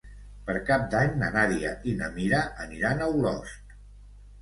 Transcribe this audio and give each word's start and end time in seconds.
Per 0.45 0.55
Cap 0.69 0.87
d'Any 0.93 1.13
na 1.25 1.29
Nàdia 1.37 1.75
i 1.93 1.95
na 2.01 2.09
Mira 2.19 2.43
aniran 2.67 3.07
a 3.11 3.15
Olost. 3.17 3.75